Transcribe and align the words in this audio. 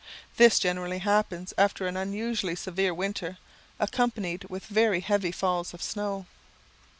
This 0.37 0.57
generally 0.57 0.97
happens 0.97 1.53
after 1.59 1.85
an 1.85 1.95
unusually 1.95 2.55
severe 2.55 2.91
winter, 2.91 3.37
accompanied 3.79 4.45
with 4.45 4.65
very 4.65 5.01
heavy 5.01 5.31
falls 5.31 5.75
of 5.75 5.83
snow. 5.83 6.25